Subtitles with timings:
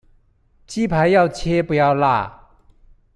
[0.65, 2.47] 雞排要切不要辣